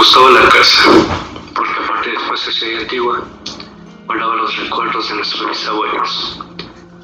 gustaba 0.00 0.30
la 0.30 0.48
casa, 0.48 0.82
porque 1.54 1.72
aparte 1.84 2.10
de 2.10 2.36
sociedad 2.38 2.80
antigua, 2.80 3.22
guardaba 4.06 4.34
los 4.36 4.56
recuerdos 4.56 5.10
de 5.10 5.16
nuestros 5.16 5.46
bisabuelos, 5.50 6.40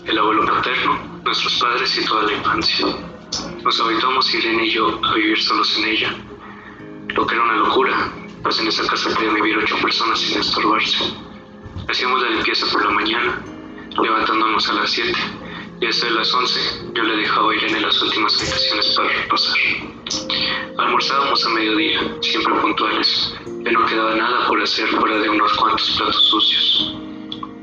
el 0.06 0.18
abuelo 0.18 0.46
paterno, 0.46 1.20
nuestros 1.22 1.58
padres 1.58 1.98
y 1.98 2.06
toda 2.06 2.22
la 2.22 2.32
infancia. 2.32 2.86
Nos 3.62 3.78
habituamos 3.80 4.32
Irene 4.32 4.64
y 4.64 4.70
yo 4.70 4.98
a 5.04 5.12
vivir 5.12 5.38
solos 5.42 5.76
en 5.76 5.84
ella, 5.84 6.16
lo 7.08 7.26
que 7.26 7.34
era 7.34 7.44
una 7.44 7.56
locura, 7.56 8.10
pues 8.42 8.58
en 8.60 8.68
esa 8.68 8.86
casa 8.86 9.14
podían 9.14 9.34
vivir 9.34 9.58
ocho 9.58 9.76
personas 9.76 10.18
sin 10.18 10.40
estorbarse. 10.40 11.04
Hacíamos 11.90 12.22
la 12.22 12.30
limpieza 12.30 12.64
por 12.72 12.82
la 12.82 12.92
mañana, 12.92 13.42
levantándonos 14.02 14.70
a 14.70 14.72
las 14.72 14.90
siete, 14.90 15.18
hasta 15.84 16.10
las 16.10 16.32
once 16.34 16.60
yo 16.94 17.02
le 17.02 17.16
dejaba 17.16 17.52
a 17.52 17.54
Irene 17.54 17.80
las 17.80 18.02
últimas 18.02 18.40
habitaciones 18.40 18.94
para 18.96 19.08
repasar. 19.08 19.56
Almorzábamos 20.78 21.44
a 21.44 21.48
mediodía, 21.50 22.00
siempre 22.20 22.54
puntuales. 22.60 23.34
Ya 23.64 23.72
no 23.72 23.86
quedaba 23.86 24.14
nada 24.14 24.46
por 24.48 24.60
hacer 24.62 24.88
fuera 24.88 25.18
de 25.18 25.28
unos 25.28 25.52
cuantos 25.54 25.90
platos 25.96 26.28
sucios. 26.28 26.96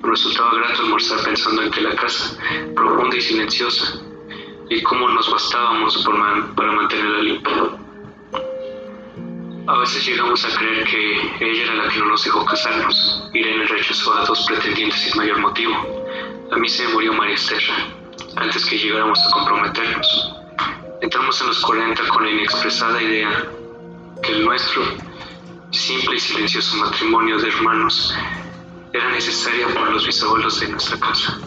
Resultaba 0.04 0.56
grato 0.56 0.84
almorzar 0.84 1.24
pensando 1.24 1.64
en 1.64 1.72
que 1.72 1.82
la 1.82 1.96
casa, 1.96 2.38
profunda 2.76 3.16
y 3.18 3.22
silenciosa, 3.22 4.02
y 4.70 4.82
cómo 4.84 5.10
nos 5.10 5.30
bastábamos 5.32 5.98
por 6.04 6.16
para 6.56 6.72
mantenerla 6.72 7.22
limpia. 7.24 7.54
A 9.66 9.78
veces 9.80 10.06
llegamos 10.06 10.44
a 10.46 10.58
creer 10.58 10.84
que 10.86 11.46
ella 11.46 11.64
era 11.64 11.76
la 11.76 11.88
que 11.88 12.00
no 12.00 12.06
nos 12.06 12.24
dejó 12.24 12.44
casarnos. 12.46 13.30
Irene 13.34 13.66
rechazó 13.66 14.14
a 14.14 14.26
dos 14.26 14.46
pretendientes 14.48 15.00
sin 15.00 15.18
mayor 15.18 15.40
motivo. 15.40 15.74
A 16.52 16.58
mí 16.58 16.68
se 16.68 16.88
murió 16.90 17.14
María 17.14 17.36
Esther, 17.36 17.64
antes 18.36 18.66
que 18.66 18.78
llegáramos 18.78 19.20
a 19.20 19.32
comprometernos. 19.32 20.36
Entramos 21.02 21.40
en 21.42 21.48
los 21.48 21.62
40 21.62 22.08
con 22.08 22.24
la 22.24 22.32
inexpresada 22.32 23.02
idea 23.02 23.46
que 24.22 24.32
el 24.32 24.46
nuestro, 24.46 24.84
simple 25.72 26.16
y 26.16 26.20
silencioso 26.20 26.78
matrimonio 26.78 27.38
de 27.38 27.50
hermanos, 27.50 28.14
era 28.94 29.10
necesaria 29.10 29.68
para 29.74 29.90
los 29.90 30.06
bisabuelos 30.06 30.60
de 30.60 30.70
nuestra 30.70 31.00
casa. 31.00 31.40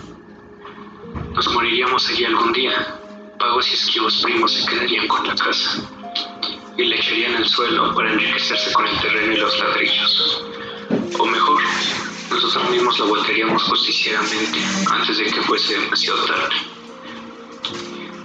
Nos 1.33 1.53
moriríamos 1.53 2.09
allí 2.09 2.25
algún 2.25 2.53
día, 2.53 2.99
pagos 3.39 3.71
y 3.71 3.75
esquivos 3.75 4.23
primos 4.23 4.53
se 4.53 4.67
quedarían 4.67 5.07
con 5.09 5.27
la 5.27 5.35
casa 5.35 5.81
y 6.77 6.85
le 6.85 6.97
echarían 6.97 7.35
el 7.37 7.47
suelo 7.47 7.95
para 7.95 8.13
enriquecerse 8.13 8.73
con 8.73 8.87
el 8.87 8.99
terreno 9.01 9.33
y 9.33 9.37
los 9.37 9.59
ladrillos. 9.59 10.45
O 11.19 11.27
mejor, 11.27 11.63
nosotros 12.31 12.71
mismos 12.71 12.99
la 12.99 13.07
voltearíamos 13.07 13.63
justicieramente 13.63 14.59
antes 14.91 15.19
de 15.19 15.25
que 15.25 15.41
fuese 15.43 15.79
demasiado 15.79 16.25
tarde. 16.25 16.76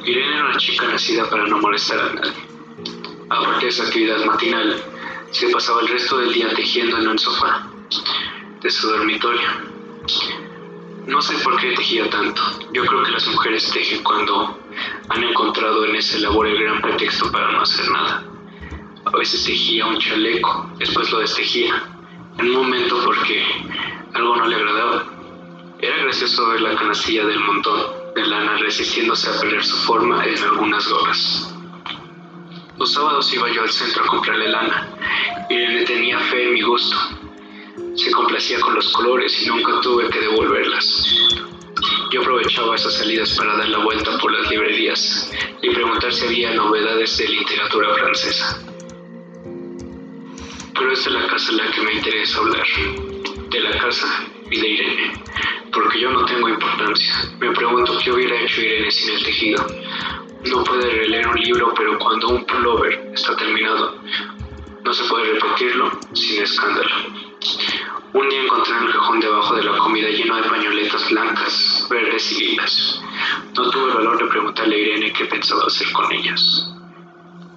Irene 0.05 0.35
era 0.35 0.45
una 0.45 0.57
chica 0.57 0.87
nacida 0.87 1.29
para 1.29 1.45
no 1.45 1.59
molestar 1.59 1.99
a 1.99 2.13
nadie. 2.13 2.45
Aparte 3.29 3.65
de 3.65 3.69
esa 3.69 3.83
actividad 3.83 4.25
matinal, 4.25 4.83
se 5.29 5.49
pasaba 5.49 5.81
el 5.81 5.89
resto 5.89 6.17
del 6.17 6.33
día 6.33 6.49
tejiendo 6.55 6.97
en 6.97 7.07
un 7.07 7.19
sofá 7.19 7.67
de 8.61 8.69
su 8.69 8.89
dormitorio. 8.89 9.47
No 11.05 11.21
sé 11.21 11.35
por 11.43 11.59
qué 11.59 11.73
tejía 11.73 12.09
tanto. 12.09 12.41
Yo 12.73 12.83
creo 12.85 13.03
que 13.03 13.11
las 13.11 13.27
mujeres 13.27 13.69
tejen 13.71 14.03
cuando 14.03 14.59
han 15.09 15.23
encontrado 15.23 15.85
en 15.85 15.95
ese 15.95 16.19
labor 16.19 16.47
el 16.47 16.63
gran 16.63 16.81
pretexto 16.81 17.31
para 17.31 17.51
no 17.51 17.61
hacer 17.61 17.89
nada. 17.91 18.23
A 19.05 19.17
veces 19.17 19.43
tejía 19.43 19.85
un 19.85 19.99
chaleco, 19.99 20.69
después 20.77 21.11
lo 21.11 21.19
destejía, 21.19 21.83
en 22.39 22.49
un 22.49 22.55
momento 22.55 23.03
porque 23.05 23.43
algo 24.13 24.35
no 24.35 24.47
le 24.47 24.55
agradaba. 24.55 25.05
Era 25.79 25.97
gracioso 25.97 26.49
ver 26.49 26.61
la 26.61 26.75
canastilla 26.75 27.25
del 27.25 27.39
montón 27.39 28.00
de 28.15 28.25
lana 28.25 28.57
resistiéndose 28.57 29.29
a 29.29 29.39
perder 29.39 29.63
su 29.63 29.77
forma 29.77 30.25
en 30.25 30.37
algunas 30.37 30.87
gorras. 30.87 31.53
Los 32.77 32.93
sábados 32.93 33.31
iba 33.33 33.49
yo 33.51 33.61
al 33.61 33.69
centro 33.69 34.03
a 34.03 34.07
comprarle 34.07 34.49
lana 34.49 34.89
y 35.49 35.55
le 35.55 35.85
tenía 35.85 36.19
fe 36.19 36.47
en 36.47 36.53
mi 36.53 36.61
gusto. 36.61 36.97
Se 37.95 38.11
complacía 38.11 38.59
con 38.59 38.75
los 38.75 38.91
colores 38.91 39.41
y 39.41 39.47
nunca 39.47 39.79
tuve 39.81 40.09
que 40.09 40.19
devolverlas. 40.19 41.05
Yo 42.11 42.21
aprovechaba 42.21 42.75
esas 42.75 42.93
salidas 42.93 43.35
para 43.37 43.55
dar 43.55 43.69
la 43.69 43.79
vuelta 43.79 44.17
por 44.17 44.31
las 44.31 44.49
librerías 44.49 45.31
y 45.61 45.69
preguntar 45.69 46.11
si 46.13 46.25
había 46.25 46.53
novedades 46.53 47.17
de 47.17 47.27
literatura 47.27 47.93
francesa. 47.95 48.61
Pero 50.73 50.91
es 50.91 51.05
de 51.05 51.11
la 51.11 51.27
casa 51.27 51.51
la 51.53 51.71
que 51.71 51.81
me 51.81 51.93
interesa 51.93 52.39
hablar, 52.39 52.67
de 53.49 53.59
la 53.59 53.77
casa 53.77 54.30
y 54.51 54.59
de 54.59 54.67
Irene 54.67 55.21
porque 55.71 55.99
yo 55.99 56.11
no 56.11 56.25
tengo 56.25 56.49
importancia. 56.49 57.13
Me 57.39 57.51
pregunto 57.51 57.97
qué 58.03 58.11
hubiera 58.11 58.39
hecho 58.41 58.61
Irene 58.61 58.91
sin 58.91 59.13
el 59.13 59.23
tejido. 59.23 59.65
No 60.45 60.63
puede 60.63 60.89
releer 60.89 61.27
un 61.27 61.39
libro, 61.39 61.73
pero 61.75 61.97
cuando 61.99 62.29
un 62.29 62.45
pullover 62.45 63.11
está 63.13 63.35
terminado, 63.35 63.95
no 64.83 64.93
se 64.93 65.03
puede 65.05 65.33
repetirlo 65.33 65.91
sin 66.13 66.41
escándalo. 66.41 66.89
Un 68.13 68.29
día 68.29 68.43
encontré 68.43 68.75
en 68.75 68.83
el 68.83 68.91
cajón 68.91 69.19
debajo 69.21 69.55
de 69.55 69.63
la 69.63 69.77
comida 69.77 70.09
lleno 70.09 70.35
de 70.35 70.43
pañoletas 70.43 71.09
blancas, 71.09 71.87
verdes 71.89 72.31
y 72.33 72.45
lilas. 72.45 73.01
No 73.55 73.69
tuve 73.69 73.91
el 73.91 73.97
valor 73.97 74.17
de 74.17 74.25
preguntarle 74.25 74.75
a 74.75 74.79
Irene 74.79 75.13
qué 75.13 75.25
pensaba 75.25 75.65
hacer 75.65 75.91
con 75.93 76.11
ellas. 76.11 76.73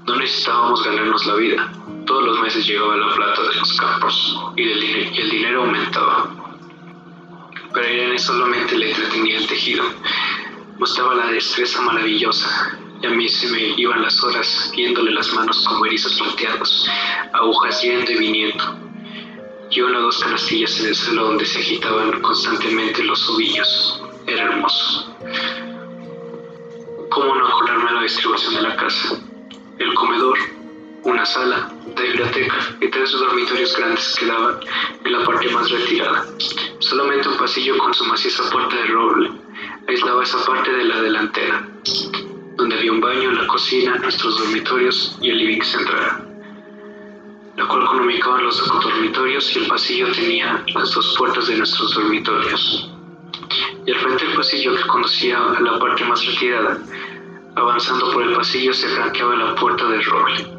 No 0.07 0.17
necesitábamos 0.17 0.85
ganarnos 0.85 1.27
la 1.27 1.35
vida. 1.35 1.73
Todos 2.07 2.25
los 2.25 2.41
meses 2.41 2.67
llegaba 2.67 2.97
la 2.97 3.15
plata 3.15 3.43
de 3.43 3.55
los 3.55 3.73
campos 3.81 4.39
y, 4.57 4.63
y 4.63 5.21
el 5.21 5.31
dinero 5.31 5.63
aumentaba 5.63 6.44
pero 7.75 7.87
a 7.87 7.91
Irene 7.91 8.19
solamente 8.19 8.77
le 8.77 8.91
entretenía 8.91 9.39
el 9.39 9.47
tejido. 9.47 9.85
Mostraba 10.79 11.15
la 11.17 11.27
destreza 11.27 11.83
maravillosa 11.83 12.79
y 13.03 13.07
a 13.07 13.11
mí 13.11 13.29
se 13.29 13.49
me 13.49 13.75
iban 13.77 14.03
las 14.03 14.23
horas 14.23 14.73
viéndole 14.75 15.11
las 15.11 15.33
manos 15.35 15.65
como 15.67 15.85
erizos 15.85 16.19
plateados, 16.19 16.89
agujas 17.33 17.83
yendo 17.83 18.11
y 18.13 18.17
viniendo. 18.17 18.79
Y 19.71 19.81
una 19.81 19.99
o 19.99 20.03
dos 20.03 20.19
canastillas 20.21 20.79
en 20.81 20.87
el 20.87 20.95
suelo 20.95 21.25
donde 21.27 21.45
se 21.45 21.59
agitaban 21.59 22.21
constantemente 22.23 23.03
los 23.03 23.29
ovillos. 23.29 24.03
Era 24.27 24.45
hermoso. 24.45 25.17
¿Cómo 27.11 27.35
no 27.35 27.47
acordarme 27.47 27.93
la 27.93 28.03
distribución 28.03 28.55
de 28.55 28.63
la 28.63 28.77
casa? 28.77 29.21
El 29.79 29.95
comedor, 29.95 30.39
una 31.05 31.27
sala, 31.27 31.71
de 31.97 32.03
biblioteca 32.03 32.57
y 32.81 32.89
tres 32.89 33.13
dormitorios 33.13 33.77
grandes 33.77 34.17
quedaban 34.19 34.59
en 35.05 35.13
la 35.13 35.25
parte 35.25 35.51
más 35.51 35.71
retirada. 35.71 36.25
Solamente 36.79 37.29
un 37.29 37.37
pasillo 37.37 37.77
con 37.79 37.93
su 37.93 38.05
maciza 38.07 38.51
puerta 38.51 38.75
de 38.75 38.87
roble 38.87 39.31
aislaba 39.87 40.23
esa 40.23 40.45
parte 40.47 40.73
de 40.73 40.85
la 40.85 41.03
delantera, 41.03 41.69
donde 42.57 42.77
había 42.77 42.93
un 42.93 43.01
baño, 43.01 43.33
la 43.33 43.47
cocina, 43.47 43.97
nuestros 43.97 44.39
dormitorios 44.39 45.19
y 45.21 45.29
el 45.29 45.39
living 45.39 45.63
central, 45.63 46.27
la 47.57 47.67
cual 47.67 47.85
comunicaban 47.85 48.45
los 48.45 48.67
dormitorios 48.67 49.55
y 49.55 49.59
el 49.59 49.67
pasillo 49.67 50.11
tenía 50.13 50.65
las 50.75 50.91
dos 50.93 51.15
puertas 51.19 51.47
de 51.49 51.57
nuestros 51.57 51.95
dormitorios. 51.95 52.91
Y 53.87 53.93
al 53.93 53.99
frente 53.99 54.25
del 54.25 54.37
pasillo 54.37 54.75
que 54.75 54.87
conducía 54.87 55.39
a 55.39 55.61
la 55.61 55.79
parte 55.79 56.03
más 56.07 56.25
retirada, 56.25 56.79
avanzando 57.57 58.11
por 58.11 58.23
el 58.23 58.35
pasillo 58.35 58.73
se 58.73 58.89
franqueaba 58.89 59.37
la 59.37 59.55
puerta 59.55 59.87
de 59.87 60.01
roble 60.01 60.54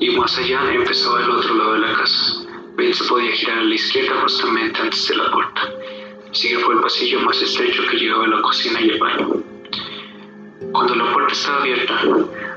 y 0.00 0.10
más 0.10 0.38
allá 0.38 0.72
empezaba 0.72 1.22
el 1.22 1.30
otro 1.30 1.54
lado 1.54 1.72
de 1.74 1.80
la 1.80 1.92
casa. 1.94 2.46
Bien 2.76 2.94
se 2.94 3.04
podía 3.04 3.32
girar 3.32 3.58
a 3.58 3.64
la 3.64 3.74
izquierda 3.74 4.20
justamente 4.22 4.80
antes 4.80 5.08
de 5.08 5.16
la 5.16 5.30
puerta. 5.30 5.62
Siguió 6.30 6.60
por 6.60 6.76
el 6.76 6.80
pasillo 6.80 7.20
más 7.20 7.40
estrecho 7.42 7.82
que 7.90 7.96
llegaba 7.96 8.24
a 8.24 8.28
la 8.28 8.42
cocina 8.42 8.80
y 8.80 8.90
el 8.90 8.98
baño. 8.98 9.42
Cuando 10.72 10.94
la 10.94 11.12
puerta 11.12 11.32
estaba 11.32 11.62
abierta, 11.62 12.00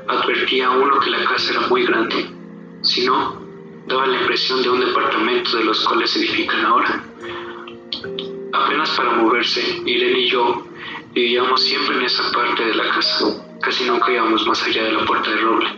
advertía 0.07 0.67
a 0.67 0.71
uno 0.71 0.99
que 0.99 1.09
la 1.09 1.23
casa 1.23 1.51
era 1.51 1.67
muy 1.67 1.85
grande. 1.85 2.29
Si 2.83 3.05
no, 3.05 3.41
daba 3.87 4.05
la 4.05 4.19
impresión 4.19 4.61
de 4.61 4.69
un 4.69 4.79
departamento 4.79 5.57
de 5.57 5.63
los 5.63 5.83
cuales 5.85 6.11
se 6.11 6.19
edifican 6.19 6.65
ahora. 6.65 7.03
Apenas 8.53 8.89
para 8.91 9.13
moverse, 9.13 9.81
Irene 9.85 10.19
y 10.19 10.29
yo 10.29 10.67
vivíamos 11.13 11.63
siempre 11.63 11.95
en 11.95 12.03
esa 12.03 12.31
parte 12.31 12.65
de 12.65 12.75
la 12.75 12.89
casa. 12.89 13.50
Casi 13.61 13.85
nunca 13.85 14.11
íbamos 14.11 14.45
más 14.47 14.63
allá 14.63 14.83
de 14.85 14.93
la 14.93 15.05
puerta 15.05 15.29
de 15.29 15.37
roble, 15.37 15.69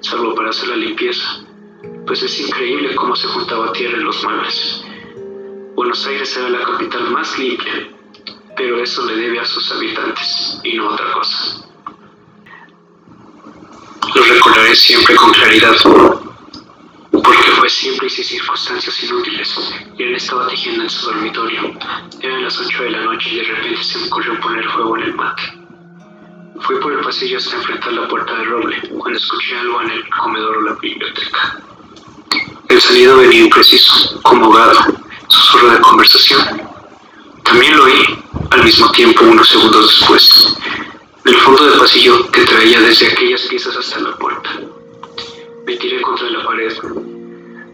salvo 0.00 0.34
para 0.34 0.50
hacer 0.50 0.68
la 0.68 0.76
limpieza, 0.76 1.40
pues 2.06 2.22
es 2.22 2.38
increíble 2.40 2.94
cómo 2.94 3.16
se 3.16 3.28
juntaba 3.28 3.72
tierra 3.72 3.96
en 3.96 4.04
los 4.04 4.22
muebles. 4.22 4.84
Buenos 5.74 6.06
Aires 6.06 6.36
era 6.36 6.50
la 6.50 6.62
capital 6.64 7.10
más 7.10 7.38
limpia, 7.38 7.88
pero 8.56 8.82
eso 8.82 9.06
le 9.06 9.16
debe 9.16 9.40
a 9.40 9.44
sus 9.46 9.72
habitantes 9.72 10.60
y 10.64 10.76
no 10.76 10.88
otra 10.88 11.12
cosa. 11.12 11.66
Lo 14.14 14.22
recordaré 14.22 14.74
siempre 14.76 15.14
con 15.16 15.32
claridad, 15.32 15.76
porque 17.10 17.50
fue 17.58 17.70
siempre 17.70 18.08
y 18.08 18.10
sin 18.10 18.24
circunstancias 18.24 19.02
inútiles. 19.02 19.72
Y 19.96 20.02
él 20.02 20.16
estaba 20.16 20.48
tejiendo 20.48 20.82
en 20.82 20.90
su 20.90 21.06
dormitorio. 21.06 21.72
Eran 22.20 22.42
las 22.42 22.60
8 22.60 22.82
de 22.82 22.90
la 22.90 23.04
noche 23.04 23.30
y 23.30 23.36
de 23.36 23.44
repente 23.44 23.82
se 23.82 23.98
me 23.98 24.06
ocurrió 24.08 24.38
poner 24.40 24.68
fuego 24.68 24.96
en 24.98 25.02
el 25.04 25.14
mate. 25.14 25.59
Fui 26.62 26.78
por 26.80 26.92
el 26.92 27.00
pasillo 27.00 27.38
hasta 27.38 27.56
enfrentar 27.56 27.92
la 27.92 28.08
puerta 28.08 28.34
de 28.36 28.44
roble, 28.44 28.76
cuando 28.98 29.18
escuché 29.18 29.56
algo 29.58 29.82
en 29.82 29.90
el 29.90 30.08
comedor 30.10 30.56
o 30.58 30.60
la 30.62 30.74
biblioteca. 30.74 31.60
El 32.68 32.80
sonido 32.80 33.16
venía 33.16 33.44
impreciso, 33.44 34.20
como 34.22 34.46
ahogado, 34.46 34.80
susurro 35.28 35.70
de 35.70 35.80
conversación. 35.80 36.62
También 37.42 37.76
lo 37.76 37.84
oí, 37.84 38.24
al 38.50 38.64
mismo 38.64 38.90
tiempo, 38.92 39.24
unos 39.24 39.48
segundos 39.48 39.98
después, 39.98 40.56
del 41.24 41.36
fondo 41.36 41.66
del 41.66 41.78
pasillo 41.78 42.30
que 42.30 42.44
traía 42.44 42.80
desde 42.80 43.08
aquellas 43.08 43.42
piezas 43.42 43.76
hasta 43.76 44.00
la 44.00 44.16
puerta. 44.16 44.50
Me 45.66 45.76
tiré 45.76 46.00
contra 46.02 46.30
la 46.30 46.44
pared, 46.44 46.72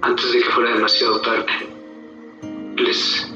antes 0.03 0.33
de 0.33 0.41
que 0.41 0.51
fuera 0.51 0.73
demasiado 0.73 1.21
tarde. 1.21 1.47
Les, 2.77 3.27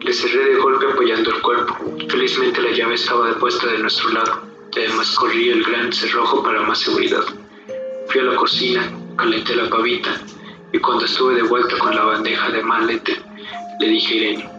les 0.00 0.20
cerré 0.20 0.54
de 0.54 0.56
golpe 0.56 0.86
apoyando 0.90 1.30
el 1.30 1.40
cuerpo. 1.42 1.76
Felizmente 2.08 2.62
la 2.62 2.70
llave 2.70 2.94
estaba 2.94 3.28
depuesta 3.28 3.66
de 3.66 3.78
nuestro 3.78 4.08
lado. 4.10 4.55
Además 4.76 5.14
corrí 5.16 5.48
el 5.48 5.64
gran 5.64 5.90
cerrojo 5.90 6.42
para 6.42 6.60
más 6.60 6.80
seguridad. 6.80 7.24
Fui 8.08 8.20
a 8.20 8.24
la 8.24 8.36
cocina, 8.36 8.92
calenté 9.16 9.56
la 9.56 9.70
pavita 9.70 10.20
y 10.70 10.78
cuando 10.78 11.06
estuve 11.06 11.36
de 11.36 11.44
vuelta 11.44 11.78
con 11.78 11.96
la 11.96 12.04
bandeja 12.04 12.50
de 12.50 12.62
malete, 12.62 13.22
le 13.80 13.88
dije 13.88 14.14
Irene, 14.14 14.50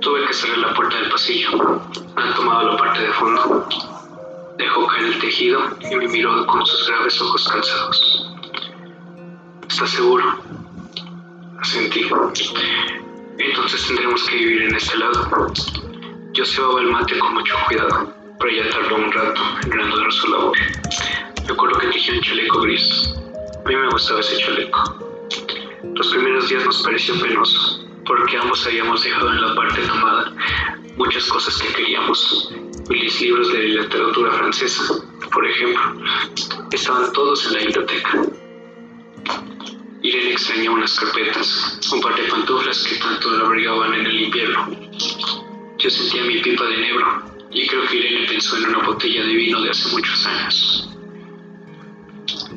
tuve 0.00 0.26
que 0.26 0.34
cerrar 0.34 0.58
la 0.58 0.74
puerta 0.74 0.96
del 0.96 1.08
pasillo. 1.08 1.80
Han 2.16 2.34
tomado 2.34 2.72
la 2.72 2.76
parte 2.76 3.02
de 3.02 3.12
fondo. 3.12 3.68
Dejó 4.58 4.86
caer 4.88 5.04
el 5.04 5.18
tejido 5.20 5.60
y 5.80 5.94
me 5.94 6.08
miró 6.08 6.44
con 6.46 6.66
sus 6.66 6.88
graves 6.88 7.20
ojos 7.20 7.48
cansados. 7.48 8.36
¿Estás 9.68 9.90
seguro? 9.90 10.36
Asentí. 11.60 12.08
Entonces 13.38 13.86
tendremos 13.86 14.24
que 14.28 14.36
vivir 14.36 14.62
en 14.62 14.74
este 14.74 14.98
lado. 14.98 15.52
Yo 16.32 16.44
cebaba 16.44 16.80
el 16.80 16.90
mate 16.90 17.16
con 17.20 17.34
mucho 17.34 17.54
cuidado, 17.68 18.23
pero 18.38 18.50
ella 18.50 18.70
tardó 18.70 18.96
un 18.96 19.12
rato 19.12 19.42
en 19.62 19.72
reanudar 19.72 20.12
su 20.12 20.28
labor. 20.28 20.56
Recuerdo 21.46 21.78
que 21.78 21.86
tejió 21.88 22.14
un 22.14 22.20
chaleco 22.20 22.60
gris. 22.62 23.14
A 23.64 23.68
mí 23.68 23.76
me 23.76 23.88
gustaba 23.88 24.20
ese 24.20 24.38
chaleco. 24.38 24.98
Los 25.94 26.08
primeros 26.08 26.48
días 26.48 26.64
nos 26.64 26.82
pareció 26.82 27.18
penoso, 27.20 27.86
porque 28.06 28.36
ambos 28.36 28.66
habíamos 28.66 29.04
dejado 29.04 29.30
en 29.30 29.40
la 29.40 29.54
parte 29.54 29.80
tomada 29.82 30.32
muchas 30.96 31.24
cosas 31.26 31.56
que 31.60 31.72
queríamos. 31.74 32.52
Mis 32.88 33.20
libros 33.20 33.52
de 33.52 33.58
literatura 33.60 34.32
francesa, 34.32 34.82
por 35.32 35.46
ejemplo, 35.46 35.82
estaban 36.72 37.12
todos 37.12 37.46
en 37.46 37.52
la 37.54 37.58
biblioteca. 37.60 38.22
Irene 40.02 40.32
extrañó 40.32 40.74
unas 40.74 40.98
carpetas, 40.98 41.80
un 41.92 42.00
par 42.00 42.14
de 42.14 42.24
pantuflas 42.24 42.84
que 42.84 42.96
tanto 42.96 43.30
la 43.30 43.46
abrigaban 43.46 43.94
en 43.94 44.06
el 44.06 44.22
invierno. 44.22 44.68
Yo 45.78 45.90
sentía 45.90 46.24
mi 46.24 46.38
pipa 46.40 46.64
de 46.64 46.76
negro 46.76 47.33
y 47.54 47.66
creo 47.68 47.86
que 47.86 47.96
Irene 47.96 48.26
pensó 48.26 48.56
en 48.56 48.66
una 48.66 48.84
botella 48.84 49.24
de 49.24 49.32
vino 49.32 49.62
de 49.62 49.70
hace 49.70 49.88
muchos 49.90 50.26
años. 50.26 50.88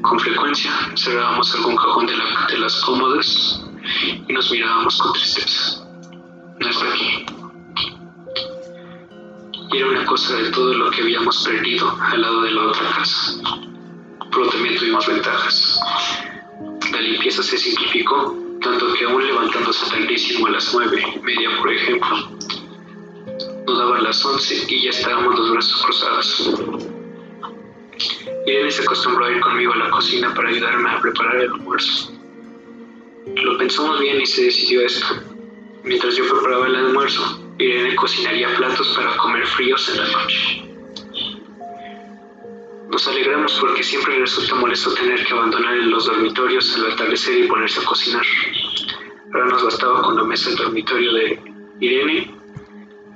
Con 0.02 0.20
frecuencia 0.20 0.72
cerrábamos 0.96 1.54
algún 1.56 1.76
cajón 1.76 2.08
de, 2.08 2.58
las 2.58 2.82
cómodas 2.82 3.64
y 4.28 4.34
nos 4.34 4.52
mirábamos 4.52 4.98
con 4.98 5.14
tristeza. 5.14 5.86
No 6.60 6.70
está 6.70 6.86
aquí. 6.92 7.26
Era 9.74 9.88
una 9.88 10.06
cosa 10.06 10.36
de 10.36 10.50
todo 10.50 10.74
lo 10.74 10.90
que 10.90 11.02
habíamos 11.02 11.44
perdido 11.46 11.96
al 12.02 12.22
lado 12.22 12.42
de 12.42 12.52
la 12.52 12.64
otra 12.64 12.90
casa. 12.96 13.34
Pero 14.32 14.50
también 14.50 14.78
tuvimos 14.78 15.06
ventajas. 15.06 15.80
La 16.92 17.02
limpieza 17.02 17.44
se 17.44 17.58
simplificó, 17.58 18.36
tanto 18.62 18.94
que 18.94 19.06
aún 19.06 19.26
levantándose 19.26 19.90
tardísimo 19.92 20.48
a 20.48 20.52
las 20.52 20.74
nueve 20.74 21.04
media, 21.22 21.56
por 21.60 21.72
ejemplo, 21.72 22.38
nos 23.68 23.78
daban 23.78 24.04
las 24.04 24.26
once 24.26 24.66
y 24.70 24.84
ya 24.84 24.92
estábamos 24.92 25.38
los 25.38 25.52
brazos 25.52 25.84
cruzados. 25.84 26.52
Irene 28.46 28.72
se 28.72 28.82
acostumbró 28.82 29.26
a 29.26 29.32
ir 29.32 29.42
conmigo 29.42 29.74
a 29.74 29.78
la 29.78 29.90
cocina 29.90 30.34
para 30.34 30.50
ayudarme 30.50 30.90
a 30.90 31.02
preparar 31.02 31.36
el 31.36 31.52
almuerzo. 31.52 32.14
Lo 33.36 33.58
pensamos 33.58 34.00
bien 34.00 34.22
y 34.22 34.26
se 34.26 34.46
decidió 34.46 34.82
esto. 34.86 35.06
Mientras 35.84 36.16
yo 36.16 36.26
preparaba 36.30 36.68
el 36.68 36.76
almuerzo, 36.78 37.44
Irene 37.58 37.94
cocinaría 37.98 38.56
platos 38.56 38.88
para 38.96 39.18
comer 39.18 39.46
fríos 39.46 39.90
en 39.90 39.98
la 39.98 40.12
noche. 40.12 40.64
Nos 42.90 43.06
alegramos 43.06 43.58
porque 43.60 43.84
siempre 43.84 44.18
resulta 44.18 44.56
molesto 44.56 44.94
tener 44.94 45.26
que 45.26 45.34
abandonar 45.34 45.76
los 45.76 46.06
dormitorios 46.06 46.74
al 46.78 46.94
atardecer 46.94 47.44
y 47.44 47.48
ponerse 47.48 47.82
a 47.82 47.84
cocinar. 47.84 48.26
Ahora 49.34 49.46
nos 49.48 49.64
bastaba 49.66 50.04
con 50.04 50.16
la 50.16 50.24
mesa 50.24 50.52
del 50.52 50.58
dormitorio 50.58 51.14
de 51.14 51.42
Irene 51.82 52.38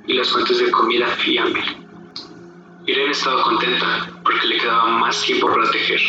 y 0.06 0.14
las 0.14 0.28
fuentes 0.30 0.58
de 0.58 0.70
comida 0.70 1.06
fiable. 1.18 1.62
Irene 2.86 3.12
estaba 3.12 3.42
contenta 3.44 4.10
porque 4.24 4.46
le 4.46 4.58
quedaba 4.58 4.88
más 4.98 5.22
tiempo 5.22 5.48
para 5.48 5.70
tejer 5.70 6.00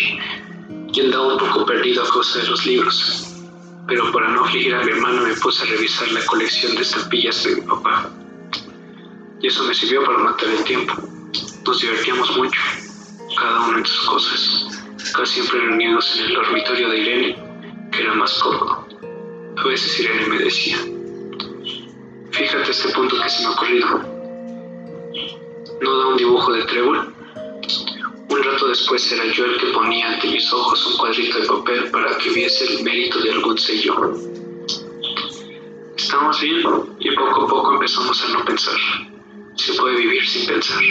y 0.91 1.01
andaba 1.01 1.33
un 1.33 1.37
poco 1.37 1.65
perdido 1.65 2.03
a 2.03 2.09
causa 2.09 2.39
de 2.39 2.47
los 2.47 2.65
libros. 2.65 3.29
Pero 3.87 4.11
para 4.11 4.29
no 4.29 4.45
afligir 4.45 4.73
a 4.73 4.83
mi 4.83 4.91
hermano 4.91 5.23
me 5.23 5.35
puse 5.35 5.63
a 5.63 5.67
revisar 5.67 6.11
la 6.11 6.25
colección 6.25 6.75
de 6.75 6.81
estampillas 6.81 7.43
de 7.43 7.55
mi 7.55 7.61
papá. 7.61 8.09
Y 9.41 9.47
eso 9.47 9.63
me 9.65 9.73
sirvió 9.73 10.03
para 10.03 10.19
matar 10.19 10.49
el 10.49 10.63
tiempo. 10.63 10.93
Nos 11.65 11.81
divertíamos 11.81 12.37
mucho 12.37 12.59
cada 13.37 13.67
una 13.67 13.79
de 13.79 13.85
sus 13.85 14.05
cosas, 14.05 14.83
casi 15.15 15.33
siempre 15.33 15.59
reunidos 15.59 16.15
en 16.17 16.25
el 16.25 16.33
dormitorio 16.33 16.89
de 16.89 16.97
Irene, 16.99 17.89
que 17.91 18.01
era 18.01 18.13
más 18.13 18.33
cómodo. 18.39 18.87
A 19.57 19.63
veces 19.67 19.99
Irene 19.99 20.27
me 20.27 20.37
decía, 20.37 20.77
fíjate 22.43 22.71
este 22.71 22.89
punto 22.89 23.15
que 23.21 23.29
se 23.29 23.41
me 23.41 23.47
ha 23.47 23.51
ocurrido. 23.51 23.87
¿No 25.81 25.97
da 25.97 26.07
un 26.07 26.17
dibujo 26.17 26.51
de 26.51 26.63
trébol? 26.63 27.13
Un 28.29 28.43
rato 28.43 28.67
después 28.67 29.11
era 29.13 29.25
yo 29.31 29.45
el 29.45 29.57
que 29.57 29.67
ponía 29.67 30.09
ante 30.09 30.27
mis 30.27 30.51
ojos 30.51 30.85
un 30.87 30.97
cuadrito 30.97 31.39
de 31.39 31.47
papel 31.47 31.89
para 31.91 32.17
que 32.17 32.29
viese 32.31 32.65
el 32.65 32.83
mérito 32.83 33.21
de 33.21 33.31
algún 33.31 33.57
sello. 33.57 34.13
Estamos 35.95 36.41
bien 36.41 36.59
y 36.99 37.11
poco 37.15 37.43
a 37.43 37.47
poco 37.47 37.73
empezamos 37.75 38.21
a 38.25 38.37
no 38.37 38.43
pensar. 38.43 38.75
Se 39.55 39.73
puede 39.75 39.95
vivir 39.95 40.27
sin 40.27 40.45
pensar. 40.45 40.83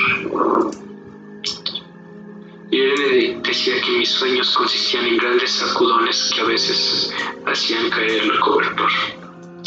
Irene 2.70 3.40
decía 3.42 3.78
que 3.82 3.90
mis 3.90 4.08
sueños 4.08 4.56
consistían 4.56 5.04
en 5.04 5.18
grandes 5.18 5.50
sacudones 5.50 6.32
que 6.34 6.40
a 6.40 6.44
veces 6.44 7.12
hacían 7.44 7.90
caer 7.90 8.22
el 8.22 8.40
cobertor. 8.40 8.90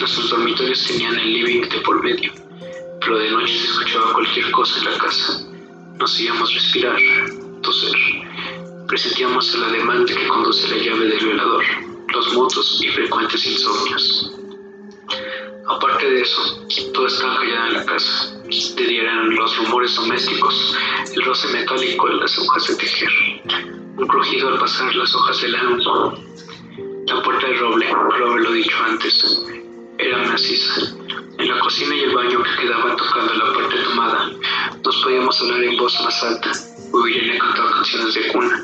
Nuestros 0.06 0.30
dormitorios 0.30 0.86
tenían 0.86 1.18
el 1.18 1.34
living 1.34 1.62
de 1.68 1.82
por 1.82 2.04
medio, 2.04 2.32
pero 3.02 3.18
de 3.18 3.32
noche 3.32 3.58
se 3.58 3.66
escuchaba 3.66 4.14
cualquier 4.14 4.52
cosa 4.52 4.78
en 4.78 4.86
la 4.86 4.98
casa. 5.00 5.42
Nos 5.98 6.20
oíamos 6.20 6.54
respirar, 6.54 6.96
toser. 7.64 7.92
Presentíamos 8.88 9.56
el 9.56 9.64
ademán 9.64 10.06
de 10.06 10.14
que 10.14 10.28
conduce 10.28 10.68
la 10.68 10.78
llave 10.78 11.08
del 11.08 11.26
velador, 11.26 11.64
los 12.14 12.34
mutuos 12.36 12.84
y 12.84 12.90
frecuentes 12.90 13.48
insomnios. 13.48 14.32
Aparte 15.70 16.08
de 16.08 16.22
eso, 16.22 16.68
todo 16.94 17.08
estaba 17.08 17.40
callado 17.40 17.66
en 17.66 17.74
la 17.74 17.86
casa. 17.86 18.38
De 18.78 18.86
día 18.86 19.12
los 19.12 19.58
rumores 19.58 19.96
domésticos, 19.96 20.78
el 21.16 21.24
roce 21.24 21.48
metálico 21.48 22.08
de 22.10 22.16
las 22.18 22.38
hojas 22.38 22.68
de 22.68 22.76
tejer, 22.76 23.10
un 23.98 24.08
crujido 24.08 24.50
al 24.50 24.60
pasar 24.60 24.94
las 24.94 25.16
hojas 25.16 25.42
del 25.42 25.56
álbum. 25.56 25.80
La 27.08 27.24
puerta 27.24 27.48
de 27.48 27.54
roble, 27.56 27.90
lo 27.90 28.32
haberlo 28.32 28.52
dicho 28.52 28.76
antes, 28.84 29.65
era 29.98 30.18
maciza. 30.24 30.82
En 31.38 31.50
la 31.50 31.60
cocina 31.60 31.96
y 31.96 32.02
el 32.02 32.16
baño 32.16 32.44
que 32.44 32.62
quedaban 32.62 32.96
tocando 32.96 33.34
la 33.34 33.54
parte 33.54 33.78
tomada, 33.78 34.32
nos 34.84 34.96
podíamos 35.04 35.42
hablar 35.42 35.64
en 35.64 35.78
voz 35.78 36.02
más 36.02 36.24
alta, 36.24 36.52
o 36.92 37.08
Irene 37.08 37.38
cantaba 37.38 37.72
canciones 37.72 38.14
de 38.14 38.28
cuna. 38.28 38.64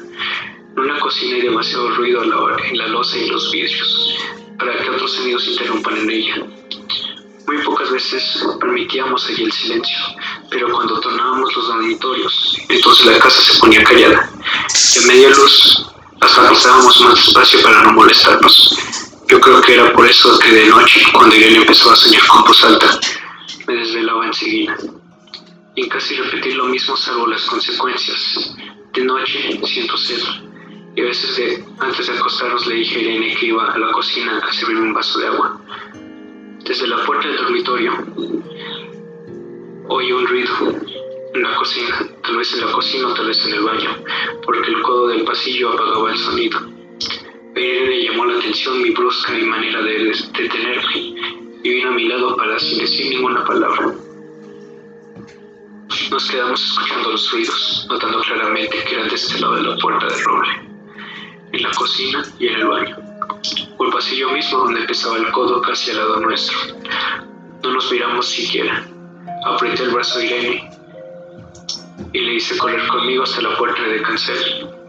En 0.74 0.80
una 0.80 1.00
cocina 1.00 1.36
hay 1.36 1.42
demasiado 1.42 1.90
ruido 1.96 2.24
en 2.24 2.78
la 2.78 2.88
losa 2.88 3.18
y 3.18 3.30
los 3.30 3.52
vidrios, 3.52 4.16
para 4.58 4.78
que 4.78 4.90
otros 4.90 5.12
sonidos 5.12 5.48
interrumpan 5.48 5.98
en 5.98 6.10
ella. 6.10 6.36
Muy 7.48 7.58
pocas 7.64 7.92
veces 7.92 8.46
permitíamos 8.60 9.28
allí 9.28 9.44
el 9.44 9.52
silencio, 9.52 9.98
pero 10.50 10.72
cuando 10.72 11.00
tornábamos 11.02 11.54
los 11.56 11.68
dormitorios, 11.68 12.58
entonces 12.70 13.06
la 13.06 13.20
casa 13.20 13.42
se 13.42 13.60
ponía 13.60 13.84
callada. 13.84 14.30
En 14.96 15.08
media 15.08 15.30
luz, 15.30 15.86
hasta 16.22 16.48
pasábamos 16.48 17.02
más 17.02 17.16
despacio 17.16 17.62
para 17.64 17.84
no 17.84 17.94
molestarnos. 17.94 18.78
Yo 19.32 19.40
creo 19.40 19.62
que 19.62 19.76
era 19.76 19.94
por 19.94 20.06
eso 20.06 20.38
que 20.40 20.52
de 20.52 20.66
noche, 20.66 21.02
cuando 21.14 21.34
Irene 21.34 21.60
empezó 21.60 21.90
a 21.90 21.96
soñar 21.96 22.28
con 22.28 22.44
voz 22.44 22.66
alta, 22.66 23.00
me 23.66 23.76
desvelaba 23.76 24.26
enseguida. 24.26 24.76
Y 25.74 25.84
en 25.84 25.90
casi 25.90 26.16
repetir 26.16 26.58
lo 26.58 26.66
mismo 26.66 26.98
salvo 26.98 27.28
las 27.28 27.46
consecuencias. 27.46 28.54
De 28.92 29.06
noche 29.06 29.58
siento 29.64 29.96
sed. 29.96 30.22
Y 30.98 31.02
a 31.02 31.06
veces 31.06 31.64
antes 31.80 32.08
de 32.08 32.18
acostarnos 32.18 32.68
le 32.68 32.76
dije 32.76 32.98
a 32.98 33.02
Irene 33.04 33.34
que 33.36 33.46
iba 33.46 33.72
a 33.72 33.80
la 33.80 33.94
cocina 33.94 34.38
a 34.40 34.52
servirme 34.52 34.82
un 34.82 34.94
vaso 34.94 35.18
de 35.20 35.28
agua. 35.28 35.62
Desde 36.66 36.88
la 36.88 37.06
puerta 37.06 37.30
del 37.30 37.38
dormitorio 37.38 38.06
oí 39.88 40.12
un 40.12 40.28
ruido 40.28 40.54
en 41.34 41.42
la 41.42 41.56
cocina, 41.56 42.06
tal 42.22 42.36
vez 42.36 42.54
en 42.54 42.66
la 42.66 42.72
cocina 42.74 43.08
o 43.08 43.14
tal 43.14 43.28
vez 43.28 43.46
en 43.46 43.54
el 43.54 43.62
baño, 43.62 43.96
porque 44.44 44.72
el 44.72 44.82
codo 44.82 45.08
del 45.08 45.24
pasillo 45.24 45.72
apagaba 45.72 46.12
el 46.12 46.18
sonido. 46.18 46.81
Irene 47.62 47.88
le 47.88 48.04
llamó 48.06 48.26
la 48.26 48.40
atención 48.40 48.82
mi 48.82 48.92
brusca 48.92 49.38
y 49.38 49.44
manera 49.44 49.82
de 49.82 50.14
detenerme 50.38 50.96
y 51.64 51.70
vino 51.70 51.90
a 51.90 51.94
mi 51.94 52.08
lado 52.08 52.36
para 52.36 52.60
sin 52.60 52.80
decir 52.80 53.10
ninguna 53.10 53.44
palabra. 53.44 53.94
Nos 56.10 56.32
quedamos 56.32 56.62
escuchando 56.62 57.12
los 57.12 57.32
ruidos, 57.32 57.88
notando 57.90 58.22
claramente 58.22 58.84
que 58.84 58.96
eran 58.96 59.10
de 59.10 59.16
este 59.16 59.40
lado 59.40 59.56
de 59.56 59.64
la 59.64 59.78
puerta 59.78 60.08
de 60.08 60.24
roble, 60.24 60.50
en 61.52 61.62
la 61.62 61.72
cocina 61.72 62.24
y 62.40 62.48
en 62.48 62.56
el 62.56 62.68
baño 62.68 63.12
o 63.78 63.86
el 63.86 63.92
pasillo 63.92 64.32
mismo 64.32 64.60
donde 64.60 64.82
empezaba 64.82 65.18
el 65.18 65.32
codo 65.32 65.62
casi 65.62 65.92
al 65.92 65.98
lado 65.98 66.20
nuestro. 66.20 66.58
No 67.64 67.74
nos 67.74 67.92
miramos 67.92 68.28
siquiera. 68.28 68.86
Apreté 69.46 69.84
el 69.84 69.90
brazo 69.90 70.20
a 70.20 70.24
Irene 70.24 70.70
y 72.14 72.20
le 72.20 72.34
hice 72.36 72.58
correr 72.58 72.88
conmigo 72.88 73.24
hasta 73.24 73.42
la 73.42 73.58
puerta 73.58 73.82
de 73.82 74.02
cancel. 74.02 74.81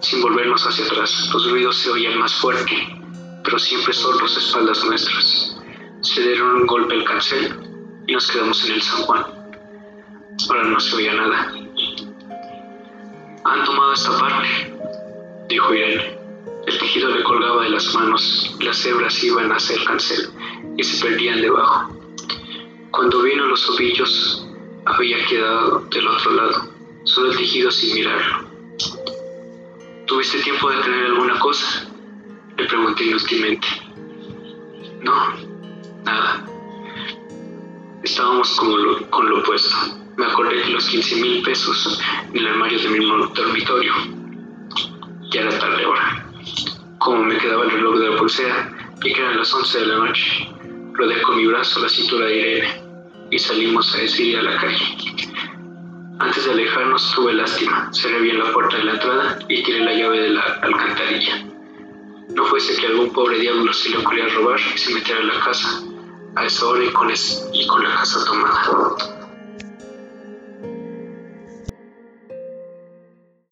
Sin 0.00 0.22
volvernos 0.22 0.66
hacia 0.66 0.84
atrás, 0.86 1.30
los 1.32 1.50
ruidos 1.50 1.76
se 1.76 1.90
oían 1.90 2.18
más 2.18 2.34
fuerte 2.34 3.00
pero 3.44 3.58
siempre 3.58 3.92
solos 3.92 4.36
espaldas 4.36 4.84
nuestras. 4.84 5.56
Se 6.02 6.22
dieron 6.22 6.56
un 6.62 6.66
golpe 6.66 6.94
al 6.94 7.04
cancel 7.04 7.58
y 8.06 8.12
nos 8.12 8.30
quedamos 8.30 8.64
en 8.66 8.74
el 8.74 8.82
San 8.82 9.02
Juan. 9.02 9.24
Ahora 10.48 10.64
no 10.64 10.80
se 10.80 10.96
oía 10.96 11.14
nada. 11.14 11.52
Han 13.44 13.64
tomado 13.64 13.92
esta 13.92 14.18
parte, 14.18 14.72
dijo 15.48 15.74
Irene. 15.74 16.18
El 16.66 16.78
tejido 16.78 17.10
le 17.10 17.22
colgaba 17.24 17.64
de 17.64 17.70
las 17.70 17.94
manos, 17.94 18.56
las 18.60 18.84
hebras 18.84 19.22
iban 19.24 19.50
hacia 19.50 19.76
el 19.76 19.84
cancel 19.84 20.30
y 20.76 20.84
se 20.84 21.04
perdían 21.04 21.40
debajo. 21.40 21.96
Cuando 22.90 23.22
vino 23.22 23.46
los 23.46 23.68
ovillos, 23.70 24.46
había 24.84 25.24
quedado 25.26 25.80
del 25.90 26.06
otro 26.06 26.32
lado, 26.32 26.68
solo 27.04 27.32
el 27.32 27.36
tejido 27.38 27.70
sin 27.70 27.94
mirarlo. 27.94 28.49
¿Tuviste 30.10 30.40
tiempo 30.40 30.68
de 30.68 30.82
tener 30.82 31.04
alguna 31.04 31.38
cosa? 31.38 31.88
Le 32.58 32.66
pregunté 32.66 33.04
inútilmente. 33.04 33.68
No, 35.04 35.14
nada. 36.04 36.44
Estábamos 38.02 38.56
con 38.56 38.82
lo, 38.82 39.08
con 39.08 39.30
lo 39.30 39.38
opuesto. 39.38 39.76
Me 40.16 40.26
acordé 40.26 40.56
de 40.56 40.70
los 40.70 40.88
15 40.88 41.14
mil 41.14 41.42
pesos 41.44 42.02
en 42.28 42.38
el 42.38 42.48
armario 42.48 42.80
de 42.80 42.88
mi 42.88 43.06
dormitorio. 43.06 43.92
Ya 45.30 45.42
era 45.42 45.56
tarde 45.60 45.84
ahora. 45.84 46.26
Como 46.98 47.22
me 47.22 47.38
quedaba 47.38 47.62
el 47.62 47.70
reloj 47.70 48.00
de 48.00 48.10
la 48.10 48.16
pulsera, 48.16 48.92
y 49.04 49.12
que 49.12 49.20
eran 49.20 49.38
las 49.38 49.54
11 49.54 49.78
de 49.78 49.86
la 49.86 49.96
noche, 49.98 50.48
rodeé 50.92 51.22
con 51.22 51.36
mi 51.36 51.46
brazo 51.46 51.78
la 51.78 51.88
cintura 51.88 52.26
de 52.26 52.36
Irene 52.36 52.82
y 53.30 53.38
salimos 53.38 53.94
a 53.94 53.98
decir 53.98 54.36
a 54.38 54.42
la 54.42 54.56
calle. 54.56 55.29
Antes 56.20 56.44
de 56.44 56.52
alejarnos 56.52 57.14
tuve 57.14 57.32
lástima, 57.32 57.88
cerré 57.94 58.20
bien 58.20 58.38
la 58.38 58.52
puerta 58.52 58.76
de 58.76 58.84
la 58.84 58.92
entrada 58.92 59.38
y 59.48 59.62
tiré 59.62 59.80
la 59.80 59.94
llave 59.94 60.20
de 60.20 60.28
la 60.28 60.42
alcantarilla. 60.60 61.46
No 62.34 62.44
fuese 62.44 62.78
que 62.78 62.88
algún 62.88 63.10
pobre 63.10 63.38
diablo 63.38 63.72
se 63.72 63.88
le 63.88 63.96
ocurriera 63.96 64.28
robar 64.34 64.60
y 64.74 64.78
se 64.78 64.92
metiera 64.92 65.22
en 65.22 65.28
la 65.28 65.40
casa, 65.40 65.82
a 66.36 66.44
esa 66.44 66.66
hora 66.66 66.84
y 66.84 66.90
con, 66.90 67.10
y 67.54 67.66
con 67.66 67.82
la 67.82 67.94
casa 67.94 68.22
tomada. 68.26 69.19